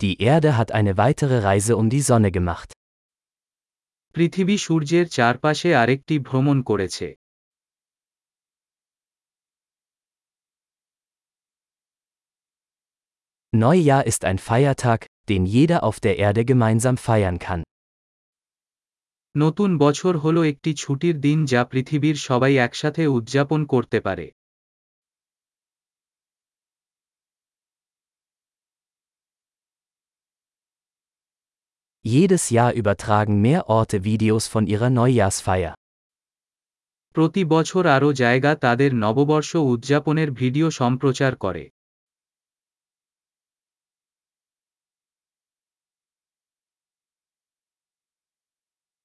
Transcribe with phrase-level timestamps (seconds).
[0.00, 2.68] Die Erde hat eine weitere Reise um die Sonne gemacht.
[4.14, 7.06] পৃথিবী সূর্যের চারপাশে আরেকটি ভ্রমণ করেছে
[13.52, 17.62] Neujahr ist ein Feiertag, den jeder auf der Erde gemeinsam feiern kann.
[19.34, 24.26] নতুন বছর হলো একটি ছুটির দিন যা পৃথিবীর সবাই একসাথে উদযাপন করতে পারে
[32.05, 35.73] Jedes Jahr übertragen mehr Orte Videos von ihrer Neujahrsfeier.
[37.15, 41.63] প্রতি বছর আরও জায়গা তাদের নববর্ষ উদযাপনের ভিডিও সম্প্রচার করে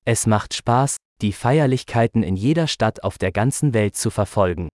[0.06, 0.91] Es macht Spaß,
[1.23, 4.66] die Feierlichkeiten in jeder Stadt auf der ganzen Welt zu verfolgen.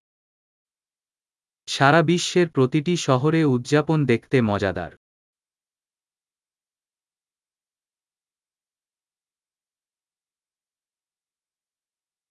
[1.68, 4.92] সারা বিশ্বের প্রতিটি শহরে উদযাপন দেখতে মজাদার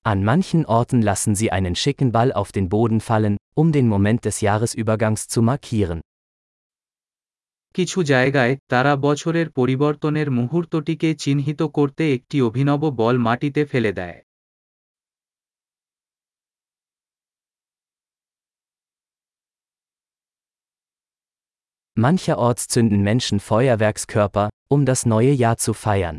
[0.05, 4.25] An manchen Orten lassen sie einen schicken Ball auf den Boden fallen, um den Moment
[4.25, 6.01] des Jahresübergangs zu markieren.
[7.75, 14.19] কিছু জায়গায় তারা বছরের পরিবর্তনের মুহূর্তটিকে চিহ্নিত করতে একটি অভিনব বল মাটিতে ফেলে দেয়
[21.95, 26.17] Mancherorts zünden Menschen Feuerwerkskörper, um das neue Jahr zu feiern.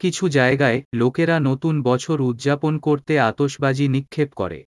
[0.00, 4.60] কিছু জায়গায় লোকেরা নতুন বছর উদযাপন করতে আতশবাজি নিক্ষেপ করে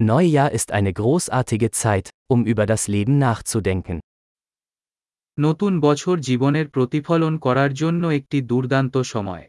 [0.00, 3.98] Neujahr ist eine großartige Zeit, um über das Leben nachzudenken.
[5.38, 9.44] নতুন বছর জীবনের প্রতিফলন করার জন্য একটি দুর্দান্ত সময়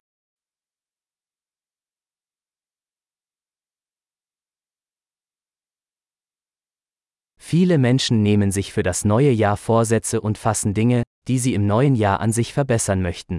[7.53, 11.67] Viele Menschen nehmen sich für das neue Jahr Vorsätze und fassen Dinge, die sie im
[11.67, 13.36] neuen Jahr an sich verbessern möchten.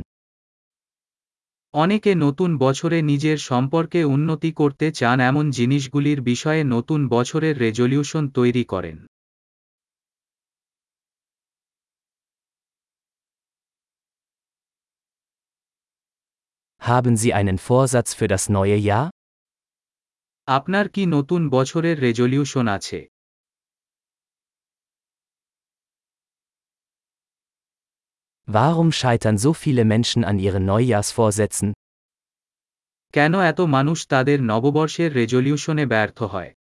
[1.74, 8.63] অনেকে নতুন বছরে নিজের সম্পর্কে উন্নতি করতে চান এমন জিনিসগুলির বিষয়ে নতুন বছরের রেজলিউশন তৈরি
[8.66, 8.97] করেন
[16.81, 19.07] Haben Sie einen Vorsatz für das neue Jahr?
[20.47, 23.00] আপনার কি নতুন বছরের রেজলিউশন আছে
[28.47, 31.74] Warum scheitern so viele Menschen an ihren Neujahrsvorsätzen?
[33.13, 36.51] কেন এত মানুষ তাদের নববর্ষের রেজলিউশনে ব্যর্থ হয়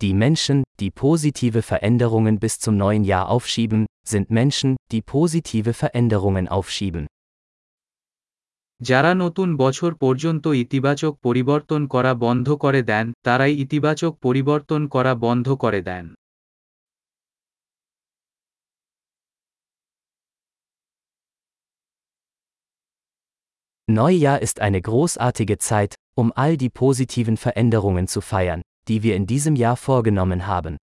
[0.00, 6.46] Die Menschen, die positive Veränderungen bis zum neuen Jahr aufschieben, sind Menschen, die positive Veränderungen
[6.48, 7.04] aufschieben.
[8.80, 15.46] যারা নতুন বছর পর্যন্ত ইতিবাচক পরিবর্তন করা বন্ধ করে দেন তারাই ইতিবাচক পরিবর্তন করা বন্ধ
[15.54, 16.06] করে দেন
[23.88, 29.26] Neujahr ist eine großartige Zeit, um all die positiven Veränderungen zu feiern, die wir in
[29.26, 30.76] diesem Jahr vorgenommen haben.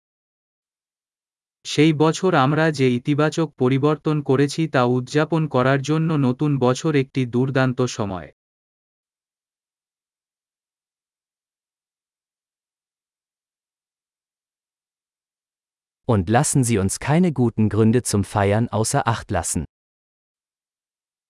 [1.68, 7.80] সেই বছর আমরা যে ইতিবাচক পরিবর্তন করেছি তা উদযাপন করার জন্য নতুন বছর একটি দুর্দান্ত
[7.98, 8.28] সময়
[16.08, 19.62] Und lassen Sie uns keine guten Gründe zum Feiern außer Acht lassen.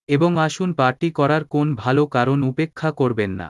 [0.09, 3.49] এবং আসুন পার্টি করার কোন ভালো কারণ উপেক্ষা করবেন না